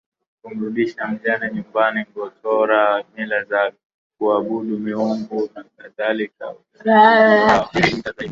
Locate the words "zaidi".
8.11-8.19